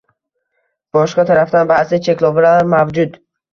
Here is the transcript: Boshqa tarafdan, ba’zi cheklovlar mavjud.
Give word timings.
Boshqa 0.99 1.27
tarafdan, 1.33 1.71
ba’zi 1.73 2.01
cheklovlar 2.09 2.69
mavjud. 2.75 3.25